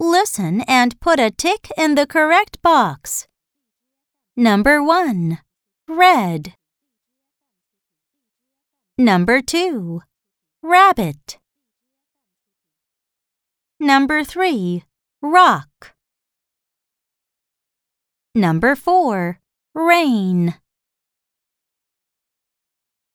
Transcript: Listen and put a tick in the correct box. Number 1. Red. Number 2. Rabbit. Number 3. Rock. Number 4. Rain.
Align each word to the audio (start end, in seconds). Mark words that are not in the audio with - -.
Listen 0.00 0.60
and 0.62 1.00
put 1.00 1.18
a 1.18 1.30
tick 1.30 1.70
in 1.78 1.94
the 1.94 2.06
correct 2.06 2.60
box. 2.62 3.26
Number 4.36 4.82
1. 4.82 5.38
Red. 5.88 6.54
Number 8.98 9.40
2. 9.40 10.02
Rabbit. 10.62 11.38
Number 13.80 14.24
3. 14.24 14.82
Rock. 15.22 15.94
Number 18.34 18.74
4. 18.74 19.40
Rain. 19.74 20.54